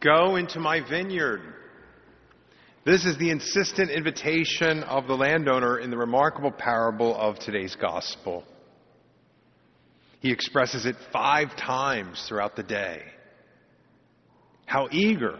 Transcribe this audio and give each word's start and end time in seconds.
Go 0.00 0.36
into 0.36 0.60
my 0.60 0.80
vineyard. 0.88 1.40
This 2.84 3.04
is 3.04 3.18
the 3.18 3.30
insistent 3.30 3.90
invitation 3.90 4.84
of 4.84 5.06
the 5.06 5.14
landowner 5.14 5.78
in 5.78 5.90
the 5.90 5.98
remarkable 5.98 6.52
parable 6.52 7.16
of 7.16 7.38
today's 7.38 7.74
gospel. 7.74 8.44
He 10.20 10.30
expresses 10.32 10.86
it 10.86 10.96
five 11.12 11.56
times 11.56 12.24
throughout 12.28 12.54
the 12.54 12.62
day. 12.62 13.02
How 14.66 14.88
eager, 14.92 15.38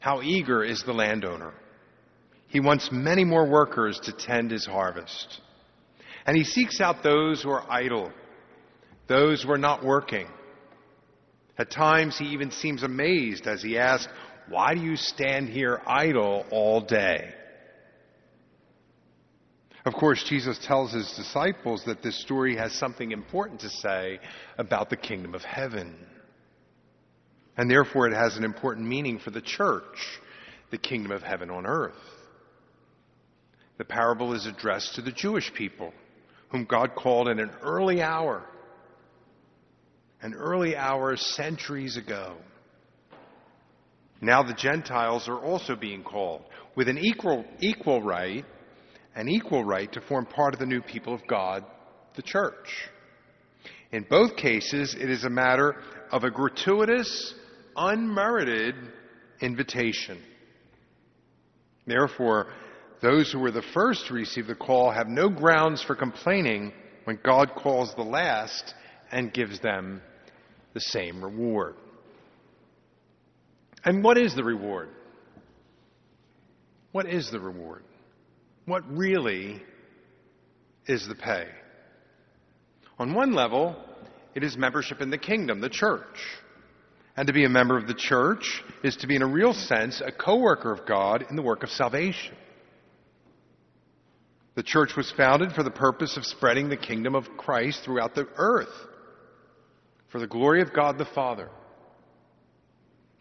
how 0.00 0.22
eager 0.22 0.64
is 0.64 0.82
the 0.84 0.92
landowner. 0.92 1.52
He 2.48 2.60
wants 2.60 2.88
many 2.90 3.24
more 3.24 3.46
workers 3.46 4.00
to 4.04 4.12
tend 4.12 4.50
his 4.50 4.64
harvest. 4.64 5.40
And 6.24 6.36
he 6.36 6.44
seeks 6.44 6.80
out 6.80 7.02
those 7.02 7.42
who 7.42 7.50
are 7.50 7.70
idle, 7.70 8.10
those 9.06 9.42
who 9.42 9.50
are 9.50 9.58
not 9.58 9.84
working. 9.84 10.28
At 11.58 11.70
times 11.70 12.16
he 12.16 12.26
even 12.26 12.50
seems 12.52 12.82
amazed 12.82 13.46
as 13.46 13.62
he 13.62 13.78
asks, 13.78 14.10
why 14.48 14.74
do 14.74 14.80
you 14.80 14.96
stand 14.96 15.48
here 15.48 15.80
idle 15.86 16.46
all 16.50 16.80
day? 16.80 17.34
Of 19.84 19.94
course, 19.94 20.22
Jesus 20.28 20.58
tells 20.64 20.92
his 20.92 21.10
disciples 21.16 21.82
that 21.86 22.02
this 22.02 22.20
story 22.20 22.56
has 22.56 22.72
something 22.72 23.10
important 23.10 23.60
to 23.60 23.70
say 23.70 24.20
about 24.58 24.90
the 24.90 24.96
kingdom 24.96 25.34
of 25.34 25.42
heaven. 25.42 25.94
And 27.56 27.70
therefore, 27.70 28.06
it 28.06 28.14
has 28.14 28.36
an 28.36 28.44
important 28.44 28.86
meaning 28.86 29.18
for 29.18 29.30
the 29.30 29.40
church, 29.40 30.20
the 30.70 30.78
kingdom 30.78 31.10
of 31.10 31.22
heaven 31.22 31.50
on 31.50 31.66
earth. 31.66 31.94
The 33.78 33.84
parable 33.84 34.34
is 34.34 34.46
addressed 34.46 34.94
to 34.96 35.02
the 35.02 35.12
Jewish 35.12 35.52
people, 35.54 35.92
whom 36.50 36.64
God 36.64 36.94
called 36.94 37.28
in 37.28 37.40
an 37.40 37.50
early 37.62 38.02
hour, 38.02 38.44
an 40.22 40.34
early 40.34 40.76
hour 40.76 41.16
centuries 41.16 41.96
ago. 41.96 42.36
Now 44.20 44.42
the 44.42 44.54
Gentiles 44.54 45.28
are 45.28 45.38
also 45.38 45.76
being 45.76 46.02
called 46.02 46.42
with 46.74 46.88
an 46.88 46.98
equal, 46.98 47.44
equal 47.60 48.02
right, 48.02 48.44
an 49.14 49.28
equal 49.28 49.64
right 49.64 49.90
to 49.92 50.00
form 50.00 50.26
part 50.26 50.54
of 50.54 50.60
the 50.60 50.66
new 50.66 50.80
people 50.80 51.14
of 51.14 51.26
God, 51.26 51.64
the 52.16 52.22
church. 52.22 52.88
In 53.92 54.04
both 54.08 54.36
cases, 54.36 54.94
it 54.98 55.08
is 55.08 55.24
a 55.24 55.30
matter 55.30 55.76
of 56.10 56.24
a 56.24 56.30
gratuitous, 56.30 57.34
unmerited 57.76 58.74
invitation. 59.40 60.20
Therefore, 61.86 62.48
those 63.00 63.30
who 63.32 63.38
were 63.38 63.52
the 63.52 63.62
first 63.72 64.06
to 64.08 64.14
receive 64.14 64.46
the 64.46 64.54
call 64.54 64.90
have 64.90 65.06
no 65.06 65.28
grounds 65.28 65.82
for 65.82 65.94
complaining 65.94 66.72
when 67.04 67.18
God 67.24 67.52
calls 67.54 67.94
the 67.94 68.02
last 68.02 68.74
and 69.10 69.32
gives 69.32 69.60
them 69.60 70.02
the 70.74 70.80
same 70.80 71.22
reward. 71.22 71.74
And 73.84 74.02
what 74.02 74.18
is 74.18 74.34
the 74.34 74.44
reward? 74.44 74.90
What 76.92 77.06
is 77.06 77.30
the 77.30 77.40
reward? 77.40 77.84
What 78.66 78.82
really 78.90 79.62
is 80.86 81.06
the 81.06 81.14
pay? 81.14 81.46
On 82.98 83.14
one 83.14 83.32
level, 83.32 83.76
it 84.34 84.42
is 84.42 84.56
membership 84.56 85.00
in 85.00 85.10
the 85.10 85.18
kingdom, 85.18 85.60
the 85.60 85.68
church. 85.68 86.18
And 87.16 87.26
to 87.26 87.32
be 87.32 87.44
a 87.44 87.48
member 87.48 87.76
of 87.76 87.86
the 87.86 87.94
church 87.94 88.62
is 88.84 88.96
to 88.96 89.06
be, 89.06 89.16
in 89.16 89.22
a 89.22 89.26
real 89.26 89.52
sense, 89.52 90.00
a 90.04 90.12
co 90.12 90.38
worker 90.38 90.72
of 90.72 90.86
God 90.86 91.26
in 91.30 91.36
the 91.36 91.42
work 91.42 91.62
of 91.62 91.70
salvation. 91.70 92.34
The 94.54 94.62
church 94.62 94.96
was 94.96 95.12
founded 95.12 95.52
for 95.52 95.62
the 95.62 95.70
purpose 95.70 96.16
of 96.16 96.24
spreading 96.24 96.68
the 96.68 96.76
kingdom 96.76 97.14
of 97.14 97.24
Christ 97.36 97.82
throughout 97.84 98.14
the 98.14 98.28
earth 98.36 98.68
for 100.10 100.18
the 100.18 100.26
glory 100.26 100.62
of 100.62 100.72
God 100.72 100.98
the 100.98 101.04
Father 101.04 101.48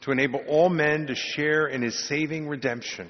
to 0.01 0.11
enable 0.11 0.39
all 0.47 0.69
men 0.69 1.07
to 1.07 1.15
share 1.15 1.67
in 1.67 1.81
his 1.81 2.07
saving 2.07 2.47
redemption, 2.47 3.09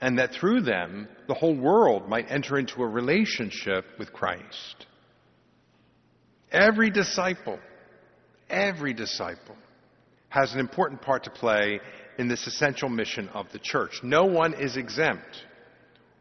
and 0.00 0.18
that 0.18 0.32
through 0.32 0.62
them 0.62 1.08
the 1.28 1.34
whole 1.34 1.56
world 1.56 2.08
might 2.08 2.30
enter 2.30 2.58
into 2.58 2.82
a 2.82 2.86
relationship 2.86 3.84
with 3.98 4.12
Christ. 4.12 4.86
Every 6.50 6.90
disciple, 6.90 7.58
every 8.48 8.94
disciple 8.94 9.56
has 10.28 10.54
an 10.54 10.60
important 10.60 11.02
part 11.02 11.24
to 11.24 11.30
play 11.30 11.80
in 12.18 12.28
this 12.28 12.46
essential 12.46 12.88
mission 12.88 13.28
of 13.30 13.46
the 13.52 13.58
church. 13.58 14.00
No 14.02 14.24
one 14.24 14.54
is 14.54 14.76
exempt, 14.76 15.44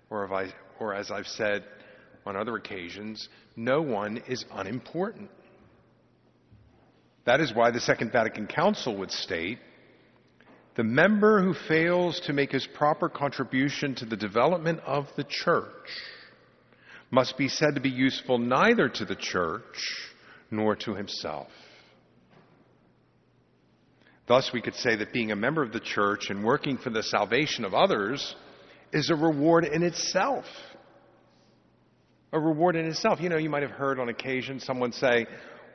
or, 0.10 0.34
I, 0.34 0.54
or 0.80 0.94
as 0.94 1.12
I've 1.12 1.28
said 1.28 1.64
on 2.26 2.36
other 2.36 2.56
occasions, 2.56 3.30
no 3.56 3.82
one 3.82 4.22
is 4.28 4.46
unimportant. 4.52 5.30
That 7.26 7.40
is 7.40 7.54
why 7.54 7.72
the 7.72 7.80
Second 7.80 8.12
Vatican 8.12 8.48
Council 8.48 8.98
would 8.98 9.12
state 9.12 9.60
the 10.76 10.84
member 10.84 11.42
who 11.44 11.54
fails 11.68 12.20
to 12.22 12.34
make 12.34 12.52
his 12.52 12.66
proper 12.66 13.10
contribution 13.10 13.94
to 13.96 14.06
the 14.06 14.16
development 14.16 14.80
of 14.86 15.08
the 15.18 15.26
church 15.26 15.90
must 17.12 17.38
be 17.38 17.50
said 17.50 17.76
to 17.76 17.82
be 17.82 17.90
useful 17.90 18.38
neither 18.38 18.88
to 18.88 19.04
the 19.04 19.16
church 19.16 20.10
nor 20.50 20.76
to 20.78 20.96
himself. 20.96 21.50
Thus, 24.28 24.52
we 24.54 24.62
could 24.62 24.76
say 24.76 24.96
that 24.96 25.12
being 25.12 25.34
a 25.34 25.36
member 25.36 25.62
of 25.62 25.74
the 25.74 25.82
church 25.82 26.30
and 26.30 26.42
working 26.42 26.78
for 26.78 26.90
the 26.90 27.04
salvation 27.04 27.66
of 27.66 27.74
others 27.74 28.34
is 28.94 29.10
a 29.10 29.16
reward 29.16 29.66
in 29.66 29.84
itself. 29.84 30.46
A 32.32 32.40
reward 32.40 32.78
in 32.78 32.86
itself. 32.86 33.20
You 33.20 33.28
know, 33.28 33.38
you 33.38 33.50
might 33.50 33.64
have 33.64 33.72
heard 33.72 34.00
on 34.00 34.08
occasion 34.08 34.62
someone 34.62 34.94
say, 34.94 35.26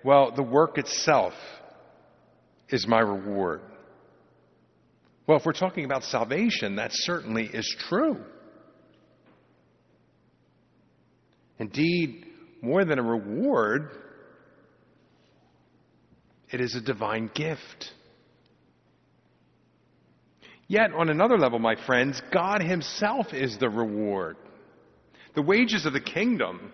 well, 0.07 0.31
the 0.31 0.43
work 0.43 0.79
itself 0.79 1.33
is 2.69 2.87
my 2.87 3.01
reward. 3.01 3.61
Well, 5.27 5.37
if 5.37 5.45
we're 5.45 5.53
talking 5.53 5.85
about 5.85 6.05
salvation, 6.05 6.77
that 6.77 6.91
certainly 6.93 7.47
is 7.47 7.75
true. 7.89 8.25
Indeed, 11.59 12.25
more 12.63 12.85
than 12.85 13.01
a 13.01 13.03
reward, 13.03 13.91
it 16.53 16.61
is 16.61 16.77
a 16.77 16.81
divine 16.81 17.29
gift. 17.35 17.91
Yet, 20.69 20.93
on 20.93 21.09
another 21.09 21.37
level, 21.37 21.59
my 21.59 21.75
friends, 21.85 22.23
God 22.33 22.63
Himself 22.63 23.33
is 23.33 23.59
the 23.59 23.69
reward. 23.69 24.37
The 25.35 25.43
wages 25.43 25.85
of 25.85 25.95
the 25.95 26.01
kingdom 26.01 26.73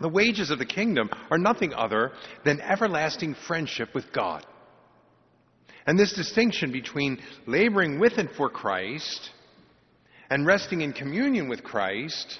the 0.00 0.08
wages 0.08 0.50
of 0.50 0.58
the 0.58 0.66
kingdom 0.66 1.10
are 1.30 1.38
nothing 1.38 1.74
other 1.74 2.12
than 2.44 2.60
everlasting 2.60 3.34
friendship 3.46 3.94
with 3.94 4.12
God. 4.12 4.44
And 5.86 5.98
this 5.98 6.12
distinction 6.12 6.72
between 6.72 7.20
laboring 7.46 7.98
with 7.98 8.18
and 8.18 8.30
for 8.30 8.48
Christ 8.48 9.30
and 10.28 10.46
resting 10.46 10.82
in 10.82 10.92
communion 10.92 11.48
with 11.48 11.64
Christ 11.64 12.38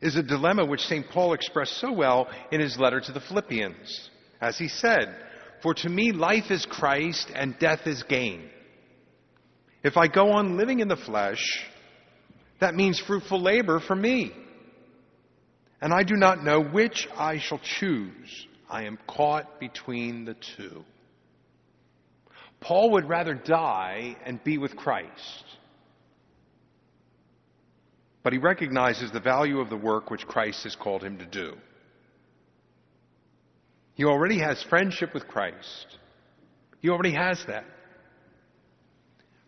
is 0.00 0.16
a 0.16 0.22
dilemma 0.22 0.64
which 0.64 0.80
St. 0.80 1.08
Paul 1.08 1.34
expressed 1.34 1.78
so 1.78 1.92
well 1.92 2.28
in 2.52 2.60
his 2.60 2.78
letter 2.78 3.00
to 3.00 3.12
the 3.12 3.20
Philippians. 3.20 4.10
As 4.40 4.56
he 4.58 4.68
said, 4.68 5.14
For 5.62 5.74
to 5.74 5.88
me 5.88 6.12
life 6.12 6.50
is 6.50 6.64
Christ 6.66 7.30
and 7.34 7.58
death 7.58 7.86
is 7.86 8.02
gain. 8.04 8.48
If 9.82 9.96
I 9.96 10.08
go 10.08 10.30
on 10.32 10.56
living 10.56 10.80
in 10.80 10.88
the 10.88 10.96
flesh, 10.96 11.64
that 12.60 12.74
means 12.74 13.00
fruitful 13.00 13.40
labor 13.40 13.80
for 13.80 13.96
me 13.96 14.32
and 15.80 15.92
I 15.92 16.02
do 16.02 16.14
not 16.16 16.44
know 16.44 16.62
which 16.62 17.08
I 17.16 17.38
shall 17.38 17.60
choose. 17.60 18.46
I 18.68 18.84
am 18.84 18.98
caught 19.06 19.58
between 19.58 20.24
the 20.24 20.36
two. 20.56 20.84
Paul 22.60 22.90
would 22.92 23.08
rather 23.08 23.34
die 23.34 24.16
and 24.24 24.42
be 24.44 24.58
with 24.58 24.76
Christ. 24.76 25.44
But 28.22 28.34
he 28.34 28.38
recognizes 28.38 29.10
the 29.10 29.20
value 29.20 29.60
of 29.60 29.70
the 29.70 29.76
work 29.76 30.10
which 30.10 30.26
Christ 30.26 30.64
has 30.64 30.76
called 30.76 31.02
him 31.02 31.18
to 31.18 31.26
do. 31.26 31.54
He 33.94 34.04
already 34.04 34.38
has 34.38 34.62
friendship 34.62 35.14
with 35.14 35.26
Christ. 35.26 35.98
He 36.80 36.90
already 36.90 37.12
has 37.12 37.42
that. 37.46 37.64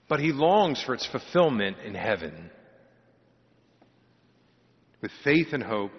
But 0.08 0.20
he 0.20 0.32
longs 0.32 0.82
for 0.82 0.94
its 0.94 1.06
fulfillment 1.06 1.78
in 1.84 1.94
heaven. 1.94 2.50
With 5.00 5.10
faith 5.22 5.48
and 5.52 5.62
hope, 5.62 5.92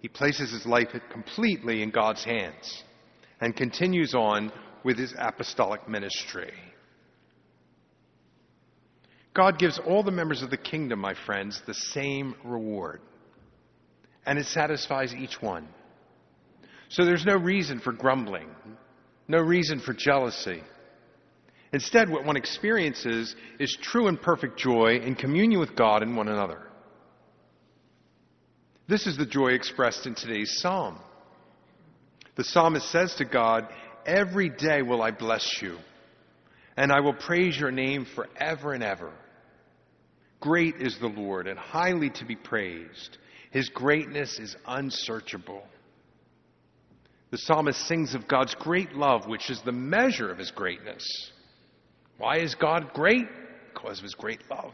he 0.00 0.08
places 0.08 0.52
his 0.52 0.66
life 0.66 0.88
completely 1.10 1.82
in 1.82 1.90
God's 1.90 2.24
hands 2.24 2.84
and 3.40 3.56
continues 3.56 4.14
on 4.14 4.52
with 4.84 4.98
his 4.98 5.14
apostolic 5.18 5.88
ministry. 5.88 6.52
God 9.34 9.58
gives 9.58 9.78
all 9.78 10.02
the 10.02 10.10
members 10.10 10.42
of 10.42 10.50
the 10.50 10.56
kingdom, 10.56 10.98
my 10.98 11.14
friends, 11.26 11.60
the 11.66 11.74
same 11.74 12.34
reward. 12.44 13.00
And 14.24 14.38
it 14.38 14.46
satisfies 14.46 15.14
each 15.14 15.42
one. 15.42 15.68
So 16.88 17.04
there's 17.04 17.26
no 17.26 17.36
reason 17.36 17.80
for 17.80 17.92
grumbling, 17.92 18.48
no 19.28 19.38
reason 19.38 19.80
for 19.80 19.92
jealousy. 19.92 20.62
Instead, 21.72 22.08
what 22.08 22.24
one 22.24 22.36
experiences 22.36 23.34
is 23.58 23.76
true 23.82 24.08
and 24.08 24.20
perfect 24.20 24.58
joy 24.58 25.00
in 25.02 25.14
communion 25.14 25.60
with 25.60 25.76
God 25.76 26.02
and 26.02 26.16
one 26.16 26.28
another. 26.28 26.62
This 28.88 29.06
is 29.06 29.16
the 29.16 29.26
joy 29.26 29.48
expressed 29.48 30.06
in 30.06 30.14
today's 30.14 30.60
psalm. 30.60 30.98
The 32.36 32.44
psalmist 32.44 32.90
says 32.90 33.14
to 33.16 33.24
God, 33.24 33.66
Every 34.04 34.48
day 34.48 34.82
will 34.82 35.02
I 35.02 35.10
bless 35.10 35.60
you, 35.60 35.78
and 36.76 36.92
I 36.92 37.00
will 37.00 37.14
praise 37.14 37.58
your 37.58 37.72
name 37.72 38.06
forever 38.14 38.72
and 38.72 38.84
ever. 38.84 39.12
Great 40.40 40.76
is 40.76 40.96
the 41.00 41.08
Lord 41.08 41.48
and 41.48 41.58
highly 41.58 42.10
to 42.10 42.24
be 42.24 42.36
praised. 42.36 43.18
His 43.50 43.68
greatness 43.70 44.38
is 44.38 44.54
unsearchable. 44.66 45.64
The 47.32 47.38
psalmist 47.38 47.80
sings 47.88 48.14
of 48.14 48.28
God's 48.28 48.54
great 48.54 48.92
love, 48.92 49.26
which 49.26 49.50
is 49.50 49.60
the 49.62 49.72
measure 49.72 50.30
of 50.30 50.38
his 50.38 50.52
greatness. 50.52 51.32
Why 52.18 52.38
is 52.38 52.54
God 52.54 52.92
great? 52.94 53.26
Because 53.74 53.98
of 53.98 54.04
his 54.04 54.14
great 54.14 54.40
love. 54.48 54.72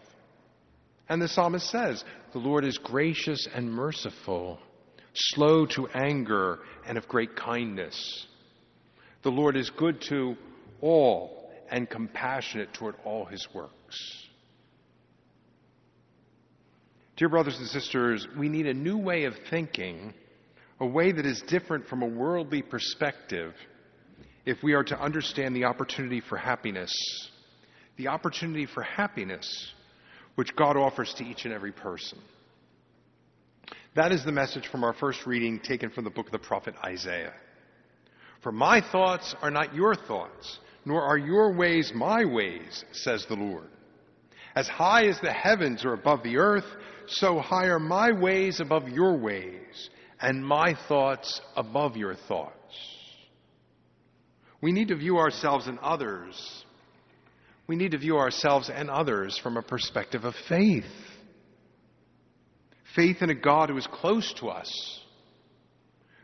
And 1.09 1.21
the 1.21 1.29
psalmist 1.29 1.69
says, 1.71 2.05
The 2.33 2.39
Lord 2.39 2.65
is 2.65 2.79
gracious 2.79 3.49
and 3.53 3.73
merciful, 3.73 4.59
slow 5.15 5.67
to 5.67 5.89
anger, 5.89 6.61
and 6.87 6.97
of 6.97 7.09
great 7.09 7.37
kindness. 7.37 8.27
The 9.23 9.31
Lord 9.31 9.57
is 9.57 9.71
good 9.71 10.01
to 10.09 10.37
all 10.81 11.51
and 11.71 11.89
compassionate 11.89 12.73
toward 12.75 12.97
all 13.05 13.25
his 13.25 13.47
works. 13.55 14.27
Dear 17.17 17.29
brothers 17.29 17.59
and 17.59 17.69
sisters, 17.69 18.27
we 18.39 18.49
need 18.49 18.67
a 18.67 18.75
new 18.75 18.99
way 18.99 19.25
of 19.25 19.35
thinking, 19.51 20.13
a 20.81 20.87
way 20.87 21.13
that 21.13 21.27
is 21.27 21.43
different 21.43 21.87
from 21.87 22.03
a 22.03 22.07
worldly 22.07 22.63
perspective, 22.63 23.55
if 24.45 24.59
we 24.63 24.73
are 24.73 24.83
to 24.83 25.01
understand 25.01 25.55
the 25.55 25.65
opportunity 25.65 26.21
for 26.21 26.37
happiness. 26.37 26.93
The 27.97 28.09
opportunity 28.09 28.67
for 28.67 28.83
happiness 28.83 29.73
which 30.35 30.57
God 30.57 30.77
offers 30.77 31.13
to 31.15 31.25
each 31.25 31.45
and 31.45 31.53
every 31.53 31.73
person. 31.73 32.19
That 33.95 34.13
is 34.13 34.25
the 34.25 34.33
message 34.33 34.69
from 34.69 34.85
our 34.85 34.95
first 34.95 35.27
reading 35.27 35.61
taken 35.61 35.91
from 35.91 36.05
the 36.05 36.11
book 36.11 36.27
of 36.27 36.33
the 36.33 36.39
prophet 36.39 36.75
Isaiah. 36.83 37.35
For 38.43 38.51
my 38.51 38.81
thoughts 38.81 39.35
are 39.43 39.51
not 39.51 39.75
your 39.75 39.95
thoughts, 39.95 40.59
nor 40.85 41.03
are 41.03 41.19
your 41.19 41.55
ways 41.55 41.93
my 41.95 42.25
ways, 42.25 42.85
says 42.93 43.27
the 43.29 43.37
Lord. 43.37 43.69
As 44.55 44.69
high 44.69 45.07
as 45.07 45.21
the 45.21 45.33
heavens 45.33 45.85
are 45.85 45.93
above 45.95 46.23
the 46.23 46.39
earth, 46.39 46.65
so 47.07 47.39
high 47.39 47.67
are 47.67 47.79
my 47.79 48.13
ways 48.13 48.61
above 48.61 48.89
your 48.89 49.17
ways, 49.17 49.91
and 50.21 50.45
my 50.45 50.75
thoughts 50.89 51.41
above 51.57 51.97
your 51.97 52.15
thoughts. 52.15 52.57
We 54.61 54.73
need 54.73 54.89
to 54.89 54.97
view 54.97 55.19
ourselves 55.19 55.67
and 55.67 55.79
others 55.81 56.65
we 57.73 57.77
need 57.77 57.93
to 57.93 57.99
view 57.99 58.19
ourselves 58.19 58.69
and 58.69 58.91
others 58.91 59.41
from 59.43 59.57
a 59.57 59.63
perspective 59.63 60.25
of 60.25 60.35
faith. 60.47 60.85
Faith 62.95 63.23
in 63.23 63.31
a 63.31 63.35
God 63.35 63.71
who 63.71 63.79
is 63.79 63.87
close 63.87 64.31
to 64.41 64.51
us, 64.51 65.01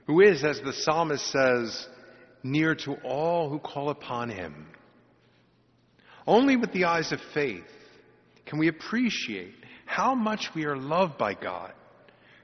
who 0.07 0.21
is, 0.21 0.45
as 0.45 0.61
the 0.61 0.75
psalmist 0.75 1.25
says, 1.25 1.87
near 2.43 2.75
to 2.75 2.97
all 2.97 3.49
who 3.49 3.59
call 3.59 3.89
upon 3.89 4.29
him. 4.29 4.67
Only 6.27 6.59
with 6.59 6.71
the 6.75 6.85
eyes 6.85 7.13
of 7.13 7.21
faith 7.33 7.65
can 8.45 8.59
we 8.59 8.69
appreciate 8.69 9.55
how 9.87 10.15
much 10.15 10.51
we 10.55 10.67
are 10.67 10.77
loved 10.77 11.17
by 11.17 11.33
God, 11.33 11.73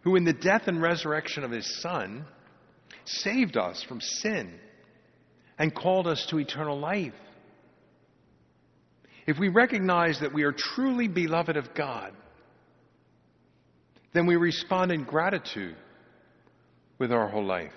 who 0.01 0.17
in 0.17 0.25
the 0.25 0.33
death 0.33 0.63
and 0.67 0.81
resurrection 0.81 1.45
of 1.45 1.51
his 1.51 1.83
Son 1.83 2.25
saved 3.05 3.59
us 3.59 3.85
from 3.87 4.01
sin 4.01 4.55
and 5.59 5.75
called 5.75 6.07
us 6.07 6.27
to 6.31 6.39
eternal 6.39 6.79
life. 6.79 7.13
If 9.27 9.39
we 9.39 9.49
recognize 9.49 10.21
that 10.21 10.33
we 10.33 10.43
are 10.43 10.53
truly 10.53 11.09
beloved 11.09 11.57
of 11.57 11.75
God, 11.75 12.13
then 14.13 14.27
we 14.27 14.37
respond 14.37 14.93
in 14.93 15.05
gratitude 15.05 15.77
with 16.99 17.11
our 17.11 17.29
whole 17.29 17.45
life. 17.45 17.73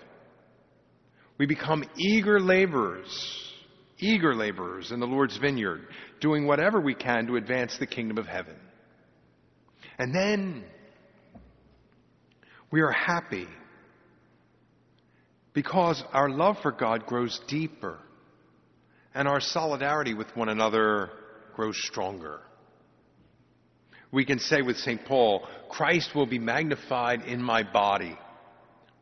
We 1.37 1.45
become 1.45 1.83
eager 1.97 2.39
laborers, 2.39 3.53
eager 3.99 4.35
laborers 4.35 4.91
in 4.91 4.99
the 4.99 5.07
Lord's 5.07 5.37
vineyard, 5.37 5.87
doing 6.19 6.45
whatever 6.45 6.81
we 6.81 6.93
can 6.93 7.27
to 7.27 7.37
advance 7.37 7.77
the 7.79 7.87
kingdom 7.87 8.17
of 8.17 8.25
heaven. 8.25 8.55
And 9.99 10.13
then 10.13 10.63
we 12.71 12.81
are 12.81 12.91
happy 12.91 13.47
because 15.53 16.03
our 16.13 16.29
love 16.29 16.57
for 16.61 16.71
God 16.71 17.05
grows 17.05 17.39
deeper 17.47 17.97
and 19.15 19.27
our 19.27 19.39
solidarity 19.39 20.13
with 20.13 20.27
one 20.35 20.49
another 20.49 21.09
grows 21.57 21.77
stronger. 21.83 22.39
We 24.11 24.25
can 24.25 24.37
say 24.37 24.61
with 24.61 24.77
St. 24.77 25.03
Paul, 25.05 25.45
Christ 25.69 26.13
will 26.13 26.27
be 26.27 26.37
magnified 26.37 27.23
in 27.23 27.41
my 27.41 27.63
body, 27.63 28.15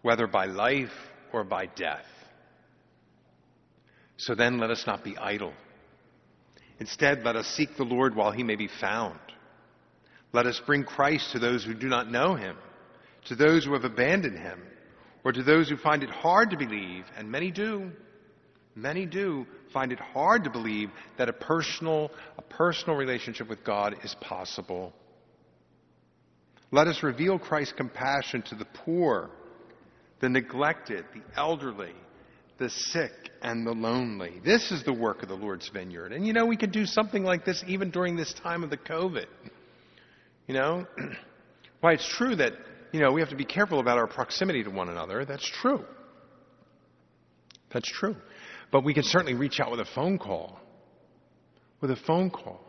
whether 0.01 0.25
by 0.25 0.45
life 0.45 0.93
or 1.33 1.43
by 1.43 1.65
death. 1.65 2.05
So 4.15 4.35
then 4.35 4.57
let 4.57 4.71
us 4.71 4.85
not 4.87 5.03
be 5.03 5.17
idle. 5.17 5.51
Instead, 6.79 7.23
let 7.23 7.35
us 7.35 7.45
seek 7.45 7.75
the 7.75 7.83
Lord 7.83 8.15
while 8.15 8.31
he 8.31 8.41
may 8.41 8.55
be 8.55 8.69
found. 8.79 9.19
Let 10.31 10.45
us 10.45 10.61
bring 10.65 10.85
Christ 10.85 11.33
to 11.33 11.39
those 11.39 11.65
who 11.65 11.73
do 11.73 11.89
not 11.89 12.09
know 12.09 12.35
him, 12.35 12.55
to 13.25 13.35
those 13.35 13.65
who 13.65 13.73
have 13.73 13.83
abandoned 13.83 14.39
him, 14.39 14.61
or 15.25 15.33
to 15.33 15.43
those 15.43 15.69
who 15.69 15.75
find 15.75 16.03
it 16.03 16.09
hard 16.09 16.51
to 16.51 16.57
believe, 16.57 17.03
and 17.17 17.29
many 17.29 17.51
do, 17.51 17.91
Many 18.75 19.05
do 19.05 19.47
find 19.73 19.93
it 19.93 19.99
hard 19.99 20.43
to 20.43 20.49
believe 20.49 20.89
that 21.17 21.29
a 21.29 21.33
personal, 21.33 22.11
a 22.37 22.41
personal 22.41 22.97
relationship 22.97 23.47
with 23.47 23.63
God 23.63 23.95
is 24.03 24.13
possible. 24.19 24.93
Let 26.71 26.87
us 26.87 27.01
reveal 27.01 27.39
Christ's 27.39 27.73
compassion 27.73 28.41
to 28.49 28.55
the 28.55 28.65
poor, 28.65 29.29
the 30.19 30.27
neglected, 30.27 31.05
the 31.13 31.21
elderly, 31.39 31.93
the 32.57 32.69
sick, 32.69 33.11
and 33.41 33.65
the 33.65 33.71
lonely. 33.71 34.41
This 34.43 34.71
is 34.71 34.83
the 34.83 34.93
work 34.93 35.23
of 35.23 35.29
the 35.29 35.35
Lord's 35.35 35.69
vineyard. 35.69 36.11
And 36.11 36.27
you 36.27 36.33
know, 36.33 36.45
we 36.45 36.57
can 36.57 36.71
do 36.71 36.85
something 36.85 37.23
like 37.23 37.45
this 37.45 37.63
even 37.67 37.91
during 37.91 38.17
this 38.17 38.33
time 38.33 38.61
of 38.61 38.69
the 38.69 38.77
COVID. 38.77 39.27
You 40.47 40.53
know? 40.53 40.87
Why, 41.79 41.93
it's 41.93 42.07
true 42.07 42.35
that, 42.35 42.53
you 42.91 42.99
know, 42.99 43.11
we 43.13 43.21
have 43.21 43.29
to 43.29 43.35
be 43.35 43.45
careful 43.45 43.79
about 43.79 43.97
our 43.97 44.07
proximity 44.07 44.63
to 44.63 44.69
one 44.69 44.89
another. 44.89 45.23
That's 45.23 45.47
true. 45.47 45.85
That's 47.71 47.89
true. 47.89 48.15
But 48.71 48.83
we 48.83 48.93
can 48.93 49.03
certainly 49.03 49.33
reach 49.33 49.59
out 49.59 49.71
with 49.71 49.79
a 49.79 49.85
phone 49.85 50.17
call. 50.17 50.59
With 51.81 51.91
a 51.91 51.95
phone 51.95 52.29
call. 52.29 52.61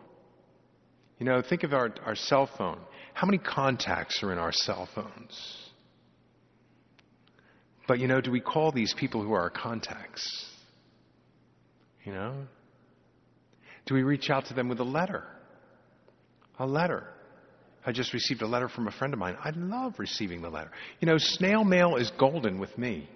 You 1.19 1.27
know, 1.27 1.43
think 1.43 1.63
of 1.63 1.73
our, 1.73 1.95
our 2.05 2.15
cell 2.15 2.49
phone. 2.59 2.79
How 3.15 3.27
many 3.27 3.39
contacts 3.39 4.23
are 4.23 4.33
in 4.33 4.39
our 4.39 4.53
cell 4.53 4.89
phones? 4.95 5.71
But, 7.89 8.01
you 8.01 8.09
know, 8.09 8.21
do 8.21 8.31
we 8.31 8.41
call 8.41 8.73
these 8.73 8.93
people 8.95 9.23
who 9.23 9.33
are 9.33 9.41
our 9.41 9.51
contacts? 9.51 10.45
You 12.05 12.13
know? 12.13 12.35
Do 13.87 13.95
we 13.95 14.03
reach 14.03 14.29
out 14.31 14.47
to 14.47 14.55
them 14.55 14.69
with 14.69 14.81
a 14.81 14.85
letter? 14.85 15.25
A 16.59 16.67
letter. 16.67 17.05
I 17.87 17.93
just 17.93 18.13
received 18.13 18.43
a 18.43 18.47
letter 18.47 18.69
from 18.69 18.89
a 18.89 18.91
friend 18.91 19.15
of 19.15 19.21
mine. 19.21 19.37
I 19.43 19.51
love 19.51 19.95
receiving 19.99 20.43
the 20.43 20.51
letter. 20.51 20.71
You 21.01 21.07
know, 21.07 21.19
snail 21.19 21.65
mail 21.65 21.97
is 21.97 22.11
golden 22.19 22.59
with 22.59 22.77
me. 22.77 23.09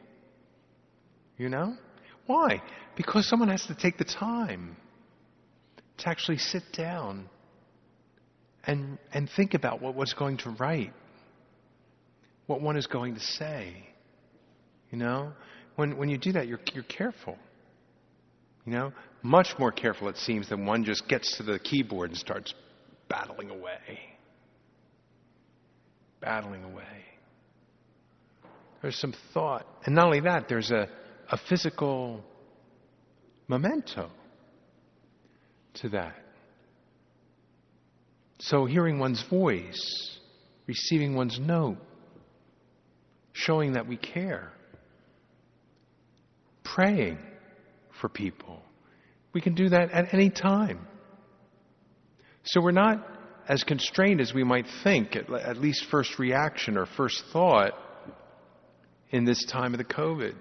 You 1.36 1.48
know? 1.48 1.74
Why? 2.30 2.62
Because 2.96 3.28
someone 3.28 3.48
has 3.48 3.66
to 3.66 3.74
take 3.74 3.98
the 3.98 4.04
time 4.04 4.76
to 5.98 6.08
actually 6.08 6.38
sit 6.38 6.62
down 6.72 7.28
and, 8.62 8.98
and 9.12 9.28
think 9.28 9.54
about 9.54 9.82
what 9.82 9.96
one's 9.96 10.14
going 10.14 10.36
to 10.38 10.50
write, 10.50 10.92
what 12.46 12.60
one 12.60 12.76
is 12.76 12.86
going 12.86 13.14
to 13.14 13.20
say. 13.20 13.74
You 14.92 14.98
know? 14.98 15.32
When, 15.74 15.96
when 15.96 16.08
you 16.08 16.18
do 16.18 16.30
that, 16.34 16.46
you're, 16.46 16.60
you're 16.72 16.84
careful. 16.84 17.36
You 18.64 18.74
know? 18.74 18.92
Much 19.24 19.48
more 19.58 19.72
careful, 19.72 20.08
it 20.08 20.16
seems, 20.16 20.48
than 20.50 20.66
one 20.66 20.84
just 20.84 21.08
gets 21.08 21.36
to 21.38 21.42
the 21.42 21.58
keyboard 21.58 22.10
and 22.10 22.18
starts 22.18 22.54
battling 23.08 23.50
away. 23.50 23.98
Battling 26.20 26.62
away. 26.62 26.84
There's 28.82 28.96
some 29.00 29.14
thought. 29.34 29.66
And 29.84 29.96
not 29.96 30.04
only 30.06 30.20
that, 30.20 30.48
there's 30.48 30.70
a, 30.70 30.88
a 31.30 31.36
physical 31.36 32.22
memento 33.48 34.10
to 35.74 35.88
that. 35.90 36.16
So, 38.40 38.64
hearing 38.64 38.98
one's 38.98 39.22
voice, 39.28 40.18
receiving 40.66 41.14
one's 41.14 41.38
note, 41.38 41.76
showing 43.32 43.74
that 43.74 43.86
we 43.86 43.96
care, 43.96 44.50
praying 46.64 47.18
for 48.00 48.08
people, 48.08 48.62
we 49.32 49.40
can 49.40 49.54
do 49.54 49.68
that 49.68 49.90
at 49.92 50.12
any 50.12 50.30
time. 50.30 50.86
So, 52.44 52.60
we're 52.60 52.72
not 52.72 53.06
as 53.46 53.62
constrained 53.62 54.20
as 54.20 54.32
we 54.32 54.42
might 54.42 54.66
think, 54.82 55.16
at, 55.16 55.58
least 55.58 55.84
first 55.90 56.18
reaction 56.18 56.76
or 56.76 56.86
first 56.86 57.22
thought, 57.32 57.72
in 59.10 59.24
this 59.24 59.44
time 59.44 59.74
of 59.74 59.78
the 59.78 59.84
COVID. 59.84 60.34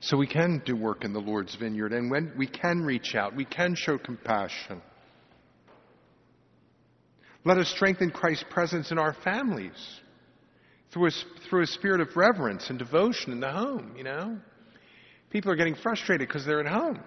So 0.00 0.16
we 0.16 0.26
can 0.26 0.62
do 0.64 0.76
work 0.76 1.04
in 1.04 1.12
the 1.12 1.20
Lord's 1.20 1.54
vineyard 1.54 1.92
and 1.92 2.10
when 2.10 2.32
we 2.36 2.46
can 2.46 2.82
reach 2.82 3.14
out, 3.14 3.34
we 3.34 3.44
can 3.44 3.74
show 3.74 3.98
compassion. 3.98 4.82
Let 7.44 7.58
us 7.58 7.68
strengthen 7.68 8.10
Christ's 8.10 8.44
presence 8.50 8.90
in 8.90 8.98
our 8.98 9.14
families 9.24 10.00
through 10.92 11.06
a, 11.06 11.10
through 11.48 11.62
a 11.62 11.66
spirit 11.66 12.00
of 12.00 12.16
reverence 12.16 12.70
and 12.70 12.78
devotion 12.78 13.32
in 13.32 13.40
the 13.40 13.50
home, 13.50 13.94
you 13.96 14.04
know? 14.04 14.38
People 15.30 15.50
are 15.50 15.56
getting 15.56 15.74
frustrated 15.74 16.26
because 16.28 16.44
they're 16.44 16.60
at 16.60 16.66
home. 16.66 17.00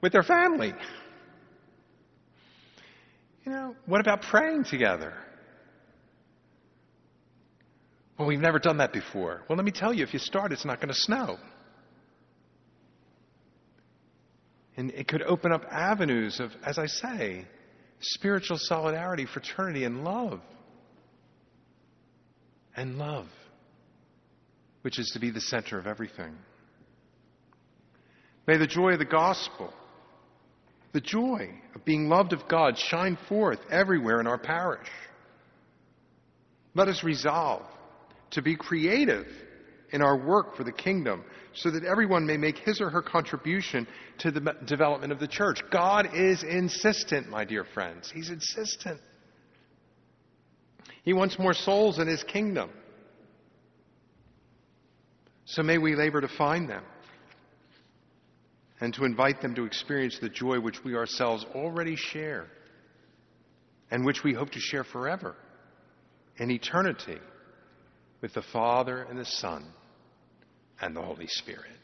with 0.00 0.12
their 0.12 0.22
family. 0.22 0.72
You 3.44 3.52
know, 3.52 3.74
what 3.86 4.00
about 4.00 4.22
praying 4.22 4.64
together? 4.64 5.14
Well, 8.18 8.28
we've 8.28 8.40
never 8.40 8.58
done 8.58 8.78
that 8.78 8.92
before. 8.92 9.42
Well, 9.48 9.56
let 9.56 9.64
me 9.64 9.72
tell 9.72 9.94
you, 9.94 10.02
if 10.04 10.12
you 10.12 10.18
start, 10.18 10.52
it's 10.52 10.64
not 10.64 10.78
going 10.80 10.88
to 10.88 10.94
snow. 10.94 11.38
And 14.80 14.92
it 14.92 15.08
could 15.08 15.20
open 15.20 15.52
up 15.52 15.66
avenues 15.70 16.40
of, 16.40 16.52
as 16.64 16.78
I 16.78 16.86
say, 16.86 17.44
spiritual 18.00 18.56
solidarity, 18.56 19.26
fraternity, 19.26 19.84
and 19.84 20.04
love. 20.04 20.40
And 22.74 22.96
love, 22.96 23.26
which 24.80 24.98
is 24.98 25.10
to 25.10 25.20
be 25.20 25.30
the 25.30 25.40
center 25.42 25.78
of 25.78 25.86
everything. 25.86 26.34
May 28.46 28.56
the 28.56 28.66
joy 28.66 28.92
of 28.92 28.98
the 28.98 29.04
gospel, 29.04 29.70
the 30.94 31.02
joy 31.02 31.50
of 31.74 31.84
being 31.84 32.08
loved 32.08 32.32
of 32.32 32.48
God, 32.48 32.78
shine 32.78 33.18
forth 33.28 33.58
everywhere 33.70 34.18
in 34.18 34.26
our 34.26 34.38
parish. 34.38 34.88
Let 36.74 36.88
us 36.88 37.04
resolve 37.04 37.66
to 38.30 38.40
be 38.40 38.56
creative 38.56 39.26
in 39.92 40.02
our 40.02 40.16
work 40.16 40.56
for 40.56 40.64
the 40.64 40.72
kingdom 40.72 41.24
so 41.52 41.70
that 41.70 41.84
everyone 41.84 42.26
may 42.26 42.36
make 42.36 42.58
his 42.58 42.80
or 42.80 42.90
her 42.90 43.02
contribution 43.02 43.86
to 44.18 44.30
the 44.30 44.54
development 44.66 45.12
of 45.12 45.18
the 45.18 45.26
church. 45.26 45.60
God 45.70 46.08
is 46.14 46.42
insistent, 46.42 47.28
my 47.28 47.44
dear 47.44 47.64
friends. 47.64 48.10
He's 48.10 48.30
insistent. 48.30 49.00
He 51.02 51.12
wants 51.12 51.38
more 51.38 51.54
souls 51.54 51.98
in 51.98 52.06
his 52.06 52.22
kingdom. 52.22 52.70
So 55.44 55.62
may 55.62 55.78
we 55.78 55.96
labor 55.96 56.20
to 56.20 56.28
find 56.28 56.68
them 56.68 56.84
and 58.80 58.94
to 58.94 59.04
invite 59.04 59.42
them 59.42 59.54
to 59.56 59.64
experience 59.64 60.18
the 60.20 60.28
joy 60.28 60.60
which 60.60 60.84
we 60.84 60.94
ourselves 60.94 61.44
already 61.54 61.96
share 61.96 62.46
and 63.90 64.04
which 64.04 64.22
we 64.22 64.32
hope 64.32 64.50
to 64.50 64.60
share 64.60 64.84
forever 64.84 65.34
in 66.36 66.50
eternity 66.50 67.18
with 68.20 68.32
the 68.34 68.42
Father 68.42 69.02
and 69.02 69.18
the 69.18 69.24
Son 69.24 69.66
and 70.80 70.96
the 70.96 71.02
Holy 71.02 71.26
Spirit. 71.26 71.79